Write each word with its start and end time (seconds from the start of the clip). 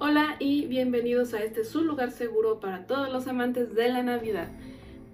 Hola 0.00 0.36
y 0.38 0.66
bienvenidos 0.66 1.34
a 1.34 1.42
este 1.42 1.64
su 1.64 1.82
lugar 1.82 2.12
seguro 2.12 2.60
para 2.60 2.86
todos 2.86 3.10
los 3.10 3.26
amantes 3.26 3.74
de 3.74 3.88
la 3.88 4.04
Navidad. 4.04 4.48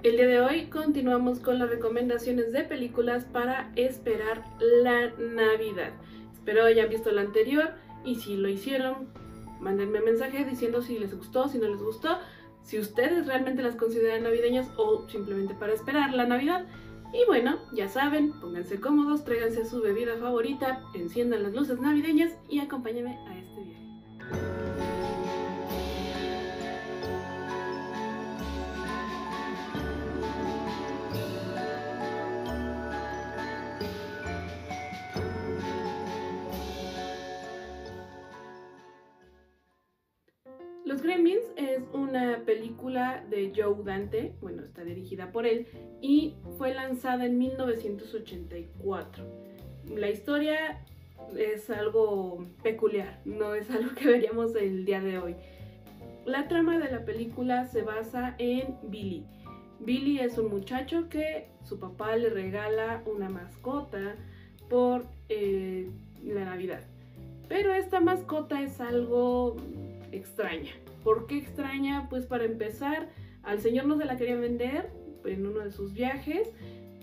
El 0.02 0.16
día 0.16 0.26
de 0.26 0.40
hoy 0.42 0.66
continuamos 0.66 1.40
con 1.40 1.58
las 1.58 1.70
recomendaciones 1.70 2.52
de 2.52 2.64
películas 2.64 3.24
para 3.24 3.72
esperar 3.76 4.44
la 4.60 5.10
Navidad. 5.16 5.92
Espero 6.34 6.66
hayan 6.66 6.90
visto 6.90 7.10
la 7.12 7.22
anterior 7.22 7.70
y 8.04 8.16
si 8.16 8.36
lo 8.36 8.46
hicieron, 8.46 9.08
mándenme 9.58 10.02
mensaje 10.02 10.44
diciendo 10.44 10.82
si 10.82 10.98
les 10.98 11.16
gustó, 11.16 11.48
si 11.48 11.56
no 11.56 11.68
les 11.68 11.80
gustó, 11.80 12.18
si 12.62 12.78
ustedes 12.78 13.26
realmente 13.26 13.62
las 13.62 13.76
consideran 13.76 14.24
navideñas 14.24 14.68
o 14.76 15.08
simplemente 15.08 15.54
para 15.54 15.72
esperar 15.72 16.12
la 16.12 16.26
Navidad. 16.26 16.66
Y 17.14 17.24
bueno, 17.26 17.58
ya 17.72 17.88
saben, 17.88 18.38
pónganse 18.38 18.78
cómodos, 18.78 19.24
tráiganse 19.24 19.64
su 19.64 19.80
bebida 19.80 20.18
favorita, 20.18 20.82
enciendan 20.92 21.42
las 21.42 21.54
luces 21.54 21.80
navideñas 21.80 22.32
y 22.50 22.58
acompáñenme 22.58 23.16
a 23.16 23.38
este 23.38 23.43
Los 40.94 41.02
Gremlins 41.02 41.42
es 41.56 41.82
una 41.92 42.42
película 42.46 43.24
de 43.28 43.52
Joe 43.52 43.82
Dante, 43.82 44.36
bueno, 44.40 44.62
está 44.62 44.84
dirigida 44.84 45.32
por 45.32 45.44
él, 45.44 45.66
y 46.00 46.34
fue 46.56 46.72
lanzada 46.72 47.26
en 47.26 47.36
1984. 47.36 49.24
La 49.92 50.08
historia 50.08 50.84
es 51.36 51.68
algo 51.68 52.46
peculiar, 52.62 53.20
no 53.24 53.56
es 53.56 53.68
algo 53.72 53.92
que 53.96 54.06
veríamos 54.06 54.54
el 54.54 54.84
día 54.84 55.00
de 55.00 55.18
hoy. 55.18 55.34
La 56.26 56.46
trama 56.46 56.78
de 56.78 56.88
la 56.88 57.04
película 57.04 57.66
se 57.66 57.82
basa 57.82 58.36
en 58.38 58.76
Billy. 58.84 59.26
Billy 59.80 60.20
es 60.20 60.38
un 60.38 60.48
muchacho 60.48 61.08
que 61.08 61.48
su 61.64 61.80
papá 61.80 62.14
le 62.14 62.30
regala 62.30 63.02
una 63.06 63.28
mascota 63.28 64.14
por 64.70 65.06
eh, 65.28 65.90
la 66.22 66.44
Navidad. 66.44 66.84
Pero 67.48 67.74
esta 67.74 67.98
mascota 67.98 68.62
es 68.62 68.80
algo 68.80 69.56
extraña. 70.24 70.72
¿Por 71.02 71.26
qué 71.26 71.38
extraña? 71.38 72.08
Pues 72.08 72.26
para 72.26 72.44
empezar, 72.44 73.08
al 73.42 73.60
señor 73.60 73.86
no 73.86 73.98
se 73.98 74.06
la 74.06 74.16
quería 74.16 74.36
vender 74.36 74.90
en 75.24 75.46
uno 75.46 75.60
de 75.60 75.70
sus 75.70 75.92
viajes 75.92 76.48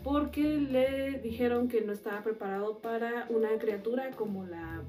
porque 0.03 0.41
le 0.41 1.19
dijeron 1.19 1.67
que 1.67 1.81
no 1.81 1.93
estaba 1.93 2.23
preparado 2.23 2.79
para 2.79 3.27
una 3.29 3.49
criatura 3.59 4.11
como 4.11 4.45
la 4.45 4.83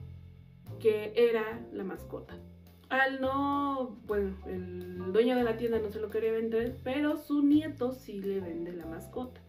que 0.81 1.13
era 1.15 1.61
la 1.73 1.85
mascota. 1.85 2.35
Al 2.89 3.21
no, 3.21 3.99
bueno, 4.07 4.37
el 4.47 5.13
dueño 5.13 5.37
de 5.37 5.45
la 5.45 5.57
tienda 5.57 5.79
no 5.79 5.91
se 5.91 6.01
lo 6.01 6.11
quería 6.11 6.33
vender, 6.33 6.77
pero 6.83 7.17
su 7.17 7.43
nieto 7.43 7.93
sí 7.93 8.21
le 8.21 8.41
vende 8.41 8.73
la 8.73 8.87
mascota. 8.87 9.41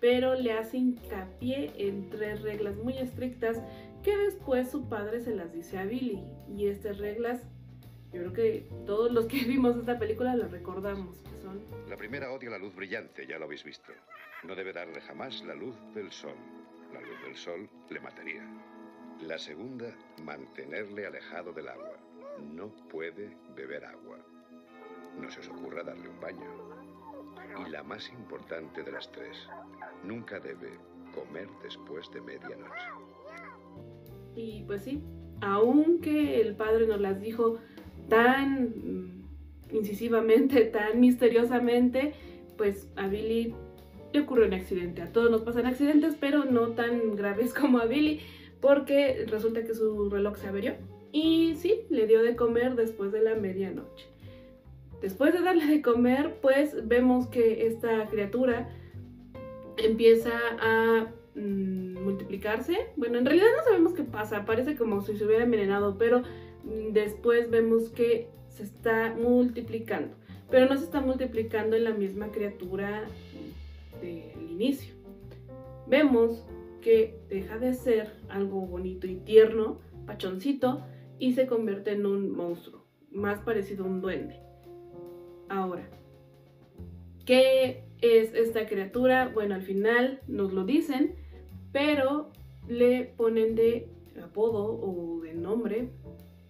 Pero 0.00 0.34
le 0.34 0.52
hace 0.52 0.78
hincapié 0.78 1.72
en 1.76 2.10
tres 2.10 2.42
reglas 2.42 2.76
muy 2.76 2.98
estrictas 2.98 3.60
que 4.02 4.16
después 4.16 4.70
su 4.70 4.88
padre 4.88 5.20
se 5.20 5.34
las 5.34 5.52
dice 5.52 5.78
a 5.78 5.86
Billy. 5.86 6.22
Y 6.56 6.66
estas 6.66 6.98
reglas 6.98 7.40
yo 8.14 8.20
creo 8.20 8.32
que 8.32 8.66
todos 8.86 9.10
los 9.10 9.26
que 9.26 9.44
vimos 9.44 9.76
esta 9.76 9.98
película 9.98 10.36
lo 10.36 10.46
recordamos, 10.46 11.18
que 11.18 11.40
son... 11.40 11.60
La 11.88 11.96
primera 11.96 12.30
odia 12.30 12.50
la 12.50 12.58
luz 12.58 12.74
brillante, 12.74 13.26
ya 13.26 13.38
lo 13.38 13.46
habéis 13.46 13.64
visto. 13.64 13.92
No 14.44 14.54
debe 14.54 14.72
darle 14.72 15.00
jamás 15.00 15.42
la 15.42 15.54
luz 15.54 15.74
del 15.94 16.12
sol. 16.12 16.36
La 16.92 17.00
luz 17.00 17.20
del 17.24 17.36
sol 17.36 17.68
le 17.90 18.00
mataría. 18.00 18.46
La 19.20 19.38
segunda, 19.38 19.92
mantenerle 20.22 21.06
alejado 21.06 21.52
del 21.52 21.68
agua. 21.68 21.96
No 22.52 22.68
puede 22.88 23.36
beber 23.56 23.84
agua. 23.84 24.18
No 25.20 25.30
se 25.30 25.40
os 25.40 25.48
ocurra 25.48 25.82
darle 25.82 26.08
un 26.08 26.20
baño. 26.20 26.50
Y 27.66 27.70
la 27.70 27.82
más 27.82 28.08
importante 28.10 28.82
de 28.82 28.92
las 28.92 29.10
tres, 29.10 29.48
nunca 30.04 30.38
debe 30.38 30.78
comer 31.14 31.48
después 31.62 32.10
de 32.12 32.20
medianoche. 32.20 32.88
Y 34.36 34.64
pues 34.64 34.82
sí, 34.82 35.02
aunque 35.40 36.40
el 36.40 36.56
padre 36.56 36.86
nos 36.86 37.00
las 37.00 37.20
dijo 37.20 37.58
tan 38.08 39.24
incisivamente, 39.72 40.62
tan 40.66 41.00
misteriosamente, 41.00 42.12
pues 42.56 42.88
a 42.96 43.08
Billy 43.08 43.54
le 44.12 44.20
ocurrió 44.20 44.46
un 44.46 44.54
accidente. 44.54 45.02
A 45.02 45.12
todos 45.12 45.30
nos 45.30 45.42
pasan 45.42 45.66
accidentes, 45.66 46.16
pero 46.18 46.44
no 46.44 46.68
tan 46.68 47.16
graves 47.16 47.52
como 47.60 47.78
a 47.78 47.86
Billy, 47.86 48.20
porque 48.60 49.26
resulta 49.28 49.64
que 49.64 49.74
su 49.74 50.08
reloj 50.08 50.36
se 50.36 50.48
averió. 50.48 50.74
Y 51.12 51.54
sí, 51.56 51.82
le 51.90 52.06
dio 52.06 52.22
de 52.22 52.34
comer 52.34 52.74
después 52.74 53.12
de 53.12 53.22
la 53.22 53.34
medianoche. 53.34 54.06
Después 55.00 55.34
de 55.34 55.42
darle 55.42 55.66
de 55.66 55.82
comer, 55.82 56.36
pues 56.40 56.88
vemos 56.88 57.26
que 57.26 57.66
esta 57.66 58.06
criatura 58.06 58.70
empieza 59.76 60.32
a 60.58 61.08
mm, 61.34 62.02
multiplicarse. 62.02 62.76
Bueno, 62.96 63.18
en 63.18 63.26
realidad 63.26 63.48
no 63.56 63.64
sabemos 63.64 63.92
qué 63.92 64.02
pasa, 64.02 64.44
parece 64.44 64.76
como 64.76 65.02
si 65.02 65.16
se 65.16 65.26
hubiera 65.26 65.44
envenenado, 65.44 65.98
pero 65.98 66.22
después 66.92 67.50
vemos 67.50 67.90
que 67.90 68.28
se 68.48 68.62
está 68.62 69.14
multiplicando, 69.14 70.14
pero 70.50 70.66
no 70.68 70.76
se 70.76 70.84
está 70.84 71.00
multiplicando 71.00 71.76
en 71.76 71.84
la 71.84 71.92
misma 71.92 72.28
criatura 72.28 73.04
del 74.00 74.50
inicio. 74.50 74.94
Vemos 75.86 76.44
que 76.80 77.18
deja 77.28 77.58
de 77.58 77.74
ser 77.74 78.12
algo 78.28 78.60
bonito 78.66 79.06
y 79.06 79.16
tierno, 79.16 79.78
pachoncito, 80.06 80.82
y 81.18 81.32
se 81.32 81.46
convierte 81.46 81.92
en 81.92 82.06
un 82.06 82.30
monstruo, 82.30 82.84
más 83.10 83.40
parecido 83.40 83.84
a 83.84 83.88
un 83.88 84.00
duende. 84.00 84.40
Ahora, 85.48 85.88
¿qué 87.24 87.84
es 88.00 88.34
esta 88.34 88.66
criatura? 88.66 89.30
Bueno, 89.32 89.54
al 89.54 89.62
final 89.62 90.20
nos 90.26 90.52
lo 90.52 90.64
dicen, 90.64 91.14
pero 91.72 92.30
le 92.68 93.04
ponen 93.16 93.54
de 93.54 93.88
apodo 94.22 94.78
o 94.80 95.20
de 95.20 95.34
nombre 95.34 95.90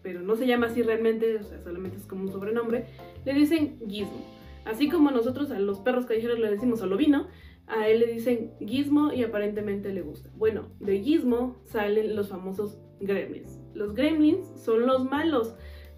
pero 0.04 0.20
no 0.20 0.37
se 0.37 0.47
llama 0.47 0.66
así 0.66 0.82
realmente, 0.82 1.38
o 1.38 1.42
sea, 1.42 1.60
solamente 1.62 1.97
es 1.97 2.04
como 2.04 2.25
un 2.25 2.31
sobrenombre, 2.31 2.84
le 3.25 3.32
dicen 3.32 3.81
Gizmo. 3.88 4.22
Así 4.66 4.91
como 4.91 5.10
nosotros 5.10 5.50
a 5.50 5.59
los 5.59 5.81
perros 5.81 6.04
callejeros 6.04 6.38
le 6.38 6.50
decimos 6.50 6.82
Olovino, 6.82 7.26
a 7.66 7.88
él 7.88 8.00
le 8.00 8.06
dicen 8.06 8.53
Gizmo 8.60 9.14
y 9.14 9.25
aparentemente 9.25 9.93
le 9.94 10.03
gusta. 10.03 10.28
Bueno, 10.37 10.69
de 10.78 11.00
Gizmo 11.00 11.56
salen 11.64 12.14
los 12.14 12.28
famosos 12.28 12.78
gremlins. 13.00 13.59
Los 13.72 13.94
gremlins 13.94 14.47
son 14.56 14.87
los 14.87 15.04
malos. 15.04 15.54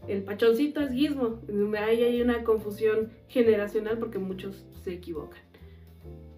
El 0.06 0.22
pachoncito 0.22 0.81
es 0.81 0.93
Gizmo. 0.93 1.41
Ahí 1.77 2.05
hay 2.05 2.22
una 2.22 2.45
confusión 2.45 3.11
generacional 3.27 3.99
porque 3.99 4.21
muchos 4.21 4.69
se 4.84 4.93
equivocan. 4.93 5.41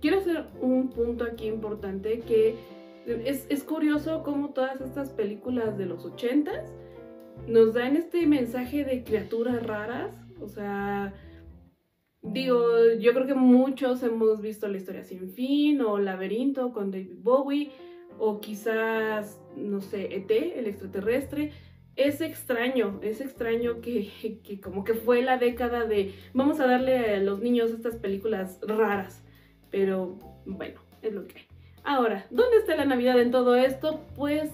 Quiero 0.01 0.19
hacer 0.19 0.47
un 0.63 0.89
punto 0.89 1.25
aquí 1.25 1.47
importante 1.49 2.21
que 2.21 2.55
es, 3.07 3.47
es 3.51 3.63
curioso 3.63 4.23
cómo 4.23 4.55
todas 4.55 4.81
estas 4.81 5.11
películas 5.11 5.77
de 5.77 5.85
los 5.85 6.07
ochentas 6.07 6.73
nos 7.47 7.75
dan 7.75 7.97
este 7.97 8.27
mensaje 8.27 8.85
de 8.85 9.05
criaturas 9.05 9.65
raras. 9.65 10.11
O 10.41 10.49
sea, 10.49 11.15
digo, 12.23 12.63
yo 12.99 13.13
creo 13.13 13.27
que 13.27 13.35
muchos 13.35 14.03
hemos 14.03 14.41
visto 14.41 14.69
la 14.69 14.77
historia 14.77 15.05
sin 15.05 15.31
fin 15.31 15.81
o 15.81 15.99
Laberinto 15.99 16.73
con 16.73 16.91
David 16.91 17.19
Bowie 17.23 17.71
o 18.19 18.41
quizás, 18.41 19.41
no 19.57 19.81
sé, 19.81 20.15
ET, 20.15 20.31
el 20.31 20.67
extraterrestre. 20.67 21.53
Es 21.97 22.21
extraño, 22.21 23.01
es 23.03 23.21
extraño 23.21 23.81
que, 23.81 24.41
que, 24.45 24.61
como 24.61 24.85
que 24.85 24.95
fue 24.95 25.23
la 25.23 25.39
década 25.39 25.85
de 25.85 26.15
vamos 26.33 26.61
a 26.61 26.67
darle 26.67 27.15
a 27.15 27.21
los 27.21 27.41
niños 27.41 27.71
estas 27.71 27.97
películas 27.97 28.61
raras. 28.63 29.25
Pero 29.71 30.19
bueno, 30.47 30.81
es 31.03 31.13
lo 31.13 31.27
que 31.27 31.39
hay. 31.39 31.45
Ahora, 31.85 32.27
¿dónde 32.31 32.59
está 32.59 32.77
la 32.77 32.85
Navidad 32.85 33.21
en 33.21 33.31
todo 33.31 33.57
esto? 33.57 34.05
Pues 34.15 34.51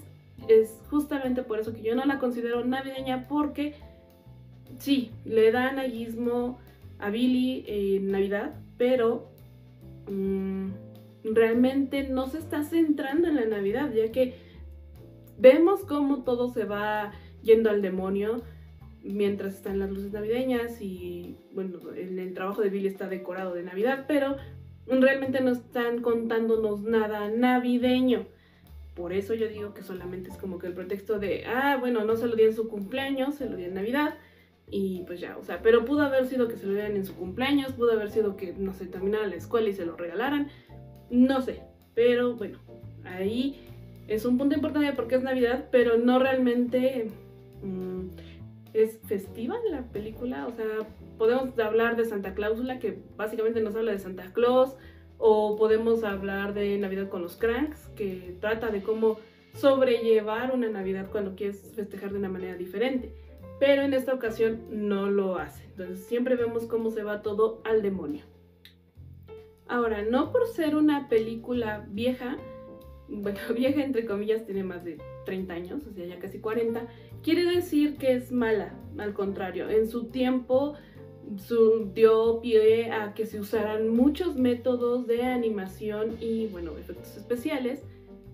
es 0.49 0.81
justamente 0.91 1.43
por 1.43 1.59
eso 1.59 1.72
que 1.72 1.83
yo 1.83 1.95
no 1.95 2.05
la 2.05 2.19
considero 2.19 2.65
navideña 2.65 3.27
porque 3.28 3.75
sí, 4.78 5.12
le 5.25 5.53
dan 5.53 5.79
aguismo 5.79 6.59
a 6.99 7.11
Billy 7.11 7.64
en 7.67 8.11
Navidad, 8.11 8.55
pero 8.76 9.31
mm, 10.11 10.70
realmente 11.25 12.09
no 12.09 12.26
se 12.26 12.38
está 12.38 12.62
centrando 12.64 13.29
en 13.29 13.37
la 13.37 13.47
Navidad, 13.47 13.93
ya 13.93 14.12
que 14.12 14.35
vemos 15.38 15.85
cómo 15.85 16.23
todo 16.25 16.49
se 16.49 16.64
va 16.64 17.12
yendo 17.43 17.70
al 17.70 17.82
demonio 17.82 18.43
mientras 19.03 19.55
están 19.55 19.79
las 19.79 19.91
luces 19.91 20.12
navideñas 20.12 20.81
y 20.81 21.37
bueno, 21.53 21.79
el, 21.94 22.19
el 22.19 22.35
trabajo 22.35 22.62
de 22.62 22.70
Billy 22.70 22.88
está 22.88 23.09
decorado 23.09 23.55
de 23.55 23.62
Navidad, 23.62 24.06
pero 24.09 24.37
realmente 24.87 25.41
no 25.41 25.53
están 25.53 26.00
contándonos 26.00 26.82
nada 26.82 27.29
navideño. 27.29 28.26
Por 28.94 29.12
eso 29.12 29.35
yo 29.35 29.49
digo 29.49 29.75
que 29.75 29.82
solamente 29.82 30.31
es 30.31 30.37
como 30.37 30.58
que 30.58 30.69
el 30.69 30.75
pretexto 30.75 31.19
de, 31.19 31.44
ah, 31.46 31.76
bueno, 31.79 32.05
no 32.05 32.17
se 32.17 32.26
lo 32.26 32.37
di 32.37 32.44
en 32.44 32.55
su 32.55 32.69
cumpleaños, 32.69 33.35
se 33.35 33.49
lo 33.49 33.56
di 33.56 33.64
en 33.64 33.75
Navidad. 33.75 34.14
Y 34.70 35.02
pues 35.06 35.20
ya, 35.20 35.37
o 35.37 35.43
sea, 35.43 35.61
pero 35.62 35.85
pudo 35.85 36.02
haber 36.02 36.26
sido 36.26 36.49
que 36.49 36.56
se 36.56 36.67
lo 36.67 36.73
dieran 36.73 36.96
en 36.96 37.05
su 37.05 37.14
cumpleaños, 37.14 37.73
pudo 37.73 37.93
haber 37.93 38.11
sido 38.11 38.37
que, 38.37 38.55
no 38.55 38.73
sé, 38.73 38.87
terminara 38.87 39.26
la 39.26 39.37
escuela 39.37 39.69
y 39.69 39.75
se 39.75 39.85
lo 39.85 39.96
regalaran. 39.96 40.49
No 41.11 41.43
sé, 41.43 41.62
pero 41.94 42.35
bueno, 42.35 42.58
ahí 43.05 43.61
es 44.08 44.25
un 44.25 44.38
punto 44.38 44.55
importante 44.55 44.93
porque 44.93 45.17
es 45.17 45.23
Navidad, 45.23 45.69
pero 45.70 45.99
no 45.99 46.19
realmente 46.19 47.11
mm, 47.62 48.08
es 48.73 48.99
festiva 49.06 49.56
la 49.70 49.82
película, 49.82 50.47
o 50.47 50.52
sea, 50.52 50.64
podemos 51.19 51.58
hablar 51.58 51.97
de 51.97 52.05
Santa 52.05 52.35
Cláusula, 52.35 52.79
que 52.79 52.99
básicamente 53.17 53.61
nos 53.61 53.76
habla 53.76 53.93
de 53.93 53.99
Santa 53.99 54.32
Claus, 54.32 54.76
o 55.26 55.56
podemos 55.56 56.05
hablar 56.05 56.53
de 56.53 56.76
Navidad 56.76 57.09
con 57.09 57.23
los 57.23 57.37
Cranks, 57.37 57.88
que 57.97 58.37
trata 58.43 58.69
de 58.69 58.82
cómo 58.82 59.17
sobrellevar 59.55 60.55
una 60.55 60.69
Navidad 60.69 61.09
cuando 61.11 61.35
quieres 61.35 61.73
festejar 61.75 62.12
de 62.12 62.19
una 62.19 62.29
manera 62.29 62.59
diferente. 62.59 63.11
Pero 63.59 63.81
en 63.81 63.94
esta 63.94 64.12
ocasión 64.12 64.67
no 64.69 65.09
lo 65.09 65.38
hace. 65.38 65.65
Entonces 65.65 66.05
siempre 66.05 66.37
vemos 66.37 66.67
cómo 66.67 66.91
se 66.91 67.03
va 67.03 67.23
todo 67.23 67.62
al 67.65 67.81
demonio. 67.81 68.26
Ahora, 69.67 70.03
no 70.03 70.31
por 70.31 70.47
ser 70.47 70.76
una 70.76 71.09
película 71.09 71.87
vieja, 71.88 72.37
bueno, 73.09 73.38
vieja 73.56 73.82
entre 73.82 74.05
comillas, 74.05 74.44
tiene 74.44 74.62
más 74.62 74.85
de 74.85 74.99
30 75.25 75.55
años, 75.55 75.87
o 75.87 75.93
sea, 75.94 76.05
ya 76.05 76.19
casi 76.19 76.38
40, 76.38 76.87
quiere 77.23 77.44
decir 77.47 77.97
que 77.97 78.12
es 78.12 78.31
mala. 78.31 78.75
Al 78.99 79.15
contrario, 79.15 79.71
en 79.71 79.88
su 79.88 80.11
tiempo 80.11 80.75
dio 81.94 82.41
pie 82.41 82.91
a 82.91 83.15
que 83.15 83.26
se 83.26 83.41
usaran 83.41 83.88
muchos 83.88 84.37
métodos 84.37 85.06
de 85.06 85.23
animación 85.23 86.17
y, 86.21 86.47
bueno, 86.47 86.73
efectos 86.79 87.17
especiales 87.17 87.82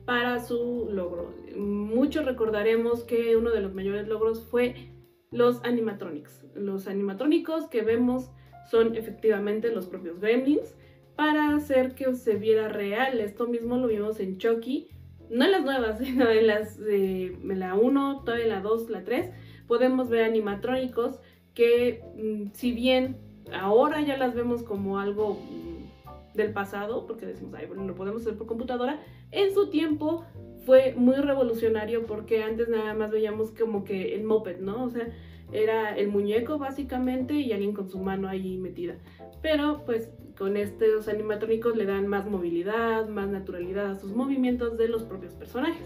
para 0.04 0.40
su 0.40 0.88
logro. 0.90 1.34
Muchos 1.56 2.24
recordaremos 2.24 3.04
que 3.04 3.36
uno 3.36 3.50
de 3.50 3.60
los 3.60 3.74
mayores 3.74 4.08
logros 4.08 4.44
fue 4.44 4.90
los 5.30 5.62
animatronics. 5.64 6.44
Los 6.54 6.88
animatrónicos 6.88 7.68
que 7.68 7.82
vemos 7.82 8.30
son 8.70 8.96
efectivamente 8.96 9.70
los 9.70 9.86
propios 9.86 10.20
gremlins 10.20 10.74
para 11.16 11.54
hacer 11.54 11.94
que 11.94 12.14
se 12.14 12.34
viera 12.36 12.68
real. 12.68 13.20
Esto 13.20 13.46
mismo 13.46 13.76
lo 13.76 13.88
vimos 13.88 14.20
en 14.20 14.38
Chucky, 14.38 14.88
no 15.28 15.44
en 15.44 15.52
las 15.52 15.64
nuevas, 15.64 15.98
sino 16.02 16.28
en 16.28 16.46
las 16.46 16.78
de 16.78 17.36
la 17.44 17.74
1, 17.74 18.22
toda 18.24 18.38
la 18.38 18.60
2, 18.60 18.90
la 18.90 19.04
3. 19.04 19.30
Podemos 19.66 20.08
ver 20.08 20.24
animatrónicos 20.24 21.20
que 21.54 22.02
mm, 22.16 22.52
si 22.52 22.72
bien 22.72 23.16
ahora 23.52 24.00
ya 24.00 24.16
las 24.16 24.34
vemos 24.34 24.62
como 24.62 24.98
algo 24.98 25.34
mm, 25.34 26.36
del 26.36 26.52
pasado, 26.52 27.06
porque 27.06 27.26
decimos, 27.26 27.54
ay, 27.54 27.66
bueno, 27.66 27.84
lo 27.84 27.94
podemos 27.94 28.22
hacer 28.22 28.36
por 28.36 28.46
computadora, 28.46 29.00
en 29.30 29.52
su 29.52 29.70
tiempo 29.70 30.24
fue 30.64 30.94
muy 30.96 31.16
revolucionario 31.16 32.06
porque 32.06 32.42
antes 32.42 32.68
nada 32.68 32.94
más 32.94 33.10
veíamos 33.10 33.50
como 33.50 33.84
que 33.84 34.14
el 34.14 34.24
moped, 34.24 34.58
¿no? 34.60 34.84
O 34.84 34.90
sea, 34.90 35.08
era 35.52 35.96
el 35.96 36.08
muñeco 36.08 36.58
básicamente 36.58 37.34
y 37.34 37.52
alguien 37.52 37.72
con 37.72 37.88
su 37.88 37.98
mano 37.98 38.28
ahí 38.28 38.58
metida. 38.58 38.96
Pero 39.42 39.82
pues 39.84 40.10
con 40.38 40.56
estos 40.56 41.08
animatrónicos 41.08 41.76
le 41.76 41.86
dan 41.86 42.06
más 42.06 42.28
movilidad, 42.28 43.08
más 43.08 43.28
naturalidad 43.28 43.90
a 43.90 43.98
sus 43.98 44.12
movimientos 44.12 44.78
de 44.78 44.88
los 44.88 45.02
propios 45.04 45.34
personajes. 45.34 45.82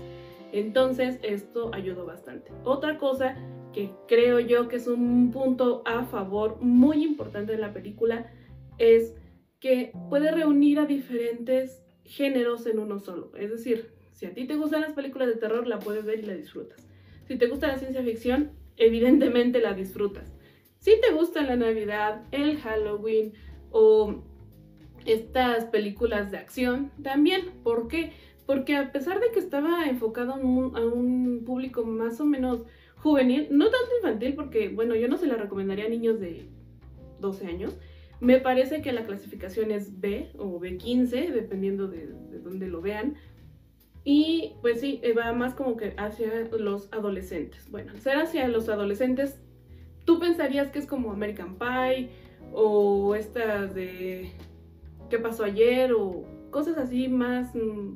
Entonces 0.52 1.18
esto 1.22 1.70
ayudó 1.72 2.04
bastante. 2.04 2.52
Otra 2.64 2.98
cosa 2.98 3.36
que 3.74 3.90
creo 4.06 4.38
yo 4.38 4.68
que 4.68 4.76
es 4.76 4.86
un 4.86 5.32
punto 5.32 5.82
a 5.84 6.04
favor 6.04 6.60
muy 6.60 7.02
importante 7.02 7.52
de 7.52 7.58
la 7.58 7.72
película 7.72 8.32
es 8.78 9.14
que 9.58 9.92
puede 10.08 10.30
reunir 10.30 10.78
a 10.78 10.86
diferentes 10.86 11.82
géneros 12.04 12.66
en 12.66 12.78
uno 12.78 13.00
solo. 13.00 13.32
Es 13.36 13.50
decir, 13.50 13.90
si 14.12 14.26
a 14.26 14.32
ti 14.32 14.46
te 14.46 14.54
gustan 14.54 14.82
las 14.82 14.92
películas 14.92 15.28
de 15.28 15.36
terror, 15.36 15.66
la 15.66 15.80
puedes 15.80 16.04
ver 16.04 16.20
y 16.20 16.22
la 16.22 16.34
disfrutas. 16.34 16.86
Si 17.26 17.36
te 17.36 17.46
gusta 17.48 17.66
la 17.66 17.78
ciencia 17.78 18.02
ficción, 18.02 18.52
evidentemente 18.76 19.60
la 19.60 19.74
disfrutas. 19.74 20.32
Si 20.78 21.00
te 21.00 21.12
gusta 21.12 21.42
la 21.42 21.56
Navidad, 21.56 22.22
el 22.30 22.58
Halloween 22.58 23.32
o 23.70 24.22
estas 25.06 25.64
películas 25.64 26.30
de 26.30 26.38
acción, 26.38 26.92
también. 27.02 27.62
¿Por 27.62 27.88
qué? 27.88 28.12
Porque 28.46 28.76
a 28.76 28.92
pesar 28.92 29.20
de 29.20 29.30
que 29.32 29.38
estaba 29.38 29.86
enfocado 29.86 30.34
a 30.34 30.36
un, 30.36 31.42
público 31.44 31.84
más 31.84 32.20
o 32.20 32.24
menos 32.24 32.64
juvenil, 32.96 33.48
no 33.50 33.66
tanto 33.66 33.96
infantil, 33.96 34.34
porque 34.34 34.68
bueno, 34.68 34.94
yo 34.94 35.08
no 35.08 35.16
se 35.16 35.26
la 35.26 35.36
recomendaría 35.36 35.86
a 35.86 35.88
niños 35.88 36.20
de 36.20 36.46
12 37.20 37.46
años, 37.46 37.76
me 38.20 38.38
parece 38.38 38.80
que 38.80 38.92
la 38.92 39.04
clasificación 39.04 39.70
es 39.70 40.00
B 40.00 40.30
o 40.38 40.60
B15, 40.60 41.30
dependiendo 41.32 41.88
de, 41.88 42.06
de 42.06 42.38
dónde 42.40 42.68
lo 42.68 42.80
vean. 42.80 43.16
Y 44.04 44.52
pues 44.60 44.80
sí, 44.80 45.00
va 45.16 45.32
más 45.32 45.54
como 45.54 45.76
que 45.76 45.94
hacia 45.96 46.48
los 46.58 46.92
adolescentes. 46.92 47.70
Bueno, 47.70 47.96
ser 47.96 48.18
hacia 48.18 48.46
los 48.48 48.68
adolescentes, 48.68 49.40
tú 50.04 50.18
pensarías 50.20 50.68
que 50.68 50.78
es 50.78 50.86
como 50.86 51.10
American 51.10 51.58
Pie 51.58 52.10
o 52.52 53.14
estas 53.14 53.74
de 53.74 54.30
qué 55.08 55.18
pasó 55.18 55.44
ayer 55.44 55.92
o 55.92 56.24
cosas 56.50 56.76
así 56.76 57.08
más 57.08 57.54
mm, 57.54 57.94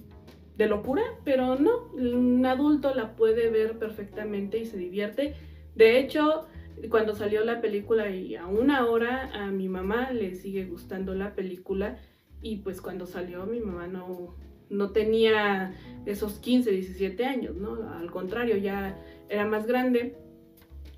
de 0.59 0.67
locura, 0.67 1.05
pero 1.25 1.55
no, 1.55 1.85
un 1.95 2.45
adulto 2.45 2.93
la 2.93 3.15
puede 3.15 3.49
ver 3.49 3.79
perfectamente 3.79 4.59
y 4.59 4.67
se 4.67 4.77
divierte. 4.77 5.35
De 5.77 6.01
hecho, 6.01 6.47
cuando 6.91 7.15
salió 7.15 7.45
la 7.45 7.61
película 7.61 8.11
y 8.11 8.35
aún 8.35 8.73
ahora 8.73 9.31
a 9.33 9.53
mi 9.53 9.69
mamá 9.69 10.11
le 10.11 10.35
sigue 10.35 10.65
gustando 10.65 11.15
la 11.15 11.35
película 11.37 11.99
y 12.43 12.57
pues 12.57 12.81
cuando 12.81 13.07
salió 13.07 13.47
mi 13.47 13.61
mamá 13.61 13.87
no, 13.87 14.35
no 14.69 14.91
tenía 14.91 15.75
esos 16.07 16.41
15, 16.41 16.73
17 16.73 17.25
años, 17.25 17.55
¿no? 17.55 17.89
Al 17.93 18.11
contrario, 18.11 18.57
ya 18.57 19.01
era 19.29 19.47
más 19.47 19.65
grande. 19.65 20.17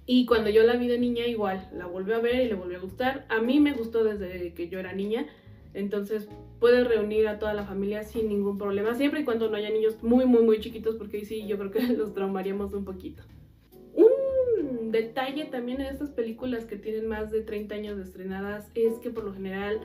Y 0.06 0.24
cuando 0.24 0.48
yo 0.48 0.62
la 0.62 0.76
vi 0.76 0.88
de 0.88 0.98
niña 0.98 1.26
igual, 1.26 1.68
la 1.74 1.86
volvió 1.86 2.16
a 2.16 2.20
ver 2.20 2.46
y 2.46 2.48
le 2.48 2.54
volvió 2.54 2.78
a 2.78 2.80
gustar. 2.80 3.26
A 3.28 3.40
mí 3.40 3.60
me 3.60 3.74
gustó 3.74 4.04
desde 4.04 4.54
que 4.54 4.70
yo 4.70 4.80
era 4.80 4.94
niña, 4.94 5.26
entonces 5.74 6.28
puedes 6.60 6.86
reunir 6.86 7.26
a 7.26 7.38
toda 7.38 7.54
la 7.54 7.64
familia 7.64 8.04
sin 8.04 8.28
ningún 8.28 8.58
problema, 8.58 8.94
siempre 8.94 9.20
y 9.20 9.24
cuando 9.24 9.48
no 9.48 9.56
haya 9.56 9.70
niños 9.70 10.00
muy, 10.02 10.26
muy, 10.26 10.42
muy 10.42 10.60
chiquitos, 10.60 10.96
porque 10.96 11.16
ahí 11.16 11.24
sí 11.24 11.46
yo 11.46 11.58
creo 11.58 11.70
que 11.70 11.80
los 11.96 12.12
traumaríamos 12.12 12.74
un 12.74 12.84
poquito. 12.84 13.22
Un 13.94 14.92
detalle 14.92 15.46
también 15.46 15.80
en 15.80 15.88
estas 15.88 16.10
películas 16.10 16.66
que 16.66 16.76
tienen 16.76 17.08
más 17.08 17.30
de 17.30 17.40
30 17.40 17.74
años 17.74 17.96
de 17.96 18.04
estrenadas 18.04 18.70
es 18.74 18.98
que 18.98 19.10
por 19.10 19.24
lo 19.24 19.32
general 19.32 19.80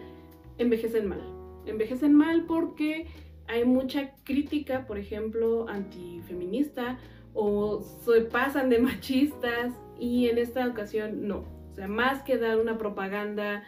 envejecen 0.57 1.07
mal. 1.07 1.21
Envejecen 1.65 2.13
mal 2.13 2.45
porque 2.45 3.07
hay 3.47 3.63
mucha 3.65 4.13
crítica, 4.23 4.85
por 4.85 4.97
ejemplo, 4.97 5.67
antifeminista 5.69 6.99
o 7.33 7.81
se 7.81 8.21
pasan 8.21 8.69
de 8.69 8.79
machistas 8.79 9.73
y 9.99 10.27
en 10.27 10.37
esta 10.37 10.67
ocasión 10.67 11.27
no. 11.27 11.45
O 11.71 11.75
sea, 11.75 11.87
más 11.87 12.23
que 12.23 12.37
dar 12.37 12.59
una 12.59 12.77
propaganda 12.77 13.63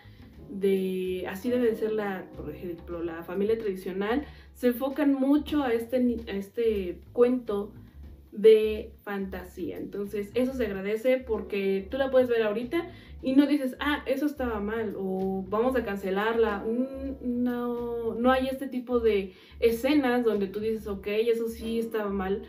de 0.50 1.26
así 1.30 1.50
debe 1.50 1.76
ser 1.76 1.92
la, 1.92 2.26
por 2.36 2.54
ejemplo, 2.54 3.04
la 3.04 3.24
familia 3.24 3.58
tradicional, 3.58 4.26
se 4.54 4.68
enfocan 4.68 5.14
mucho 5.14 5.64
a 5.64 5.74
este, 5.74 6.18
a 6.28 6.32
este 6.32 7.00
cuento 7.14 7.72
de 8.32 8.94
fantasía. 9.04 9.78
Entonces, 9.78 10.30
eso 10.34 10.54
se 10.54 10.66
agradece 10.66 11.18
porque 11.18 11.88
tú 11.90 11.98
la 11.98 12.12
puedes 12.12 12.30
ver 12.30 12.44
ahorita 12.44 12.90
y 13.22 13.34
no 13.34 13.48
dices, 13.48 13.76
ah, 13.80 14.04
eso 14.06 14.26
estaba 14.26 14.60
mal 14.60 14.96
o 14.98 15.44
vamos 15.50 15.76
a 15.76 15.84
cancelarla. 15.84 16.64
No, 17.22 18.14
no 18.16 18.32
hay 18.32 18.48
este 18.48 18.68
tipo 18.68 19.00
de 19.00 19.34
escenas 19.60 20.24
donde 20.24 20.48
tú 20.48 20.60
dices, 20.60 20.88
ok, 20.88 21.08
eso 21.08 21.48
sí 21.48 21.80
estaba 21.80 22.10
mal 22.10 22.44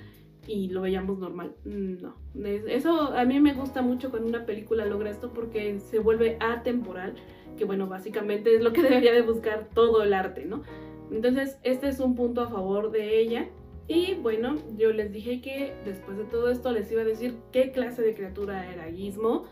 y 0.46 0.68
lo 0.68 0.82
veíamos 0.82 1.18
normal. 1.18 1.54
No, 1.64 2.14
eso 2.34 3.12
a 3.12 3.24
mí 3.24 3.40
me 3.40 3.54
gusta 3.54 3.82
mucho 3.82 4.10
cuando 4.10 4.28
una 4.28 4.46
película 4.46 4.86
logra 4.86 5.10
esto 5.10 5.30
porque 5.32 5.78
se 5.78 5.98
vuelve 5.98 6.36
atemporal 6.40 7.14
que 7.58 7.64
bueno, 7.64 7.86
básicamente 7.86 8.54
es 8.54 8.62
lo 8.62 8.72
que 8.72 8.82
debería 8.88 9.12
de 9.12 9.22
buscar 9.22 9.68
todo 9.74 10.02
el 10.02 10.14
arte, 10.14 10.46
¿no? 10.46 10.62
Entonces, 11.10 11.58
este 11.62 11.88
es 11.88 12.00
un 12.00 12.14
punto 12.14 12.40
a 12.42 12.48
favor 12.48 12.90
de 12.90 13.18
ella. 13.18 13.48
Y 13.86 14.14
bueno, 14.14 14.56
yo 14.76 14.92
les 14.92 15.12
dije 15.12 15.40
que 15.40 15.74
después 15.84 16.18
de 16.18 16.24
todo 16.24 16.50
esto 16.50 16.72
les 16.72 16.90
iba 16.92 17.00
a 17.00 17.06
decir 17.06 17.36
qué 17.52 17.72
clase 17.72 18.02
de 18.02 18.14
criatura 18.14 18.70
era 18.70 18.84
Gizmo. 18.84 19.44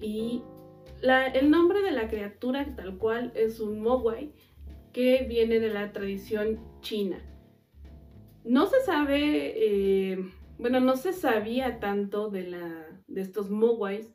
Y 0.00 0.42
el 1.02 1.50
nombre 1.50 1.82
de 1.82 1.90
la 1.90 2.08
criatura 2.08 2.74
tal 2.76 2.98
cual 2.98 3.32
es 3.34 3.60
un 3.60 3.80
Mogwai 3.80 4.32
que 4.92 5.26
viene 5.28 5.58
de 5.58 5.70
la 5.70 5.92
tradición 5.92 6.60
china. 6.80 7.18
No 8.44 8.66
se 8.66 8.80
sabe, 8.82 9.54
eh, 9.56 10.18
bueno, 10.58 10.78
no 10.78 10.96
se 10.96 11.12
sabía 11.12 11.80
tanto 11.80 12.30
de, 12.30 12.44
la, 12.44 13.02
de 13.08 13.20
estos 13.20 13.50
Mogwais 13.50 14.12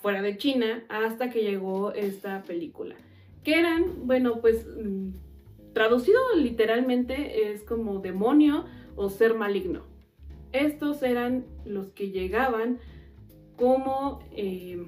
fuera 0.00 0.22
de 0.22 0.36
China 0.36 0.84
hasta 0.88 1.30
que 1.30 1.42
llegó 1.42 1.92
esta 1.92 2.42
película. 2.42 2.94
Que 3.42 3.58
eran, 3.58 4.06
bueno, 4.06 4.40
pues 4.40 4.66
mm, 4.66 5.10
traducido 5.72 6.18
literalmente 6.36 7.52
es 7.52 7.62
como 7.62 8.00
demonio 8.00 8.64
o 8.96 9.10
ser 9.10 9.34
maligno. 9.34 9.82
Estos 10.52 11.02
eran 11.02 11.44
los 11.64 11.90
que 11.90 12.10
llegaban 12.10 12.78
como 13.56 14.20
eh, 14.32 14.86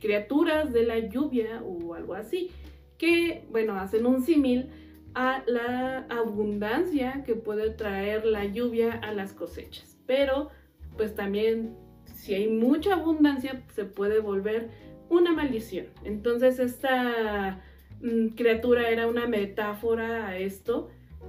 criaturas 0.00 0.72
de 0.72 0.84
la 0.84 0.98
lluvia 0.98 1.62
o 1.62 1.94
algo 1.94 2.14
así, 2.14 2.50
que, 2.96 3.44
bueno, 3.50 3.74
hacen 3.74 4.06
un 4.06 4.22
símil 4.22 4.70
a 5.14 5.42
la 5.46 6.06
abundancia 6.08 7.22
que 7.24 7.34
puede 7.34 7.70
traer 7.70 8.24
la 8.24 8.44
lluvia 8.44 8.92
a 8.92 9.12
las 9.12 9.32
cosechas. 9.32 9.98
Pero, 10.06 10.50
pues 10.96 11.14
también 11.14 11.76
si 12.18 12.34
hay 12.34 12.48
mucha 12.48 12.94
abundancia, 12.94 13.62
se 13.74 13.84
puede 13.84 14.18
volver 14.18 14.70
una 15.08 15.32
maldición. 15.32 15.86
Entonces 16.04 16.58
esta 16.58 17.62
mm, 18.02 18.28
criatura 18.34 18.90
era 18.90 19.06
una 19.06 19.26
metáfora 19.26 20.26
a 20.26 20.36
esto 20.38 20.88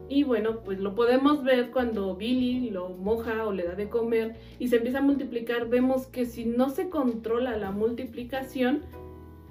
Y 0.10 0.24
bueno, 0.24 0.62
pues 0.64 0.80
lo 0.80 0.96
podemos 0.96 1.44
ver 1.44 1.70
cuando 1.72 2.16
Billy 2.16 2.72
lo 2.72 2.90
moja 2.90 3.46
o 3.46 3.54
le 3.54 3.64
da 3.64 3.76
de 3.76 3.90
comer 3.90 4.36
y 4.58 4.68
se 4.70 4.78
empieza 4.78 5.00
a 5.00 5.02
multiplicar. 5.02 5.70
Vemos 5.70 6.08
que 6.08 6.26
si 6.26 6.46
no 6.46 6.70
se 6.70 6.90
controla 6.90 7.56
la 7.58 7.72
multiplicación, 7.72 8.82